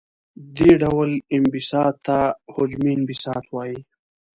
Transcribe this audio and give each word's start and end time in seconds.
دې 0.57 0.71
ډول 0.81 1.09
انبساط 1.35 1.95
ته 2.05 2.19
حجمي 2.53 2.91
انبساط 2.97 3.45
وايي. 3.55 3.79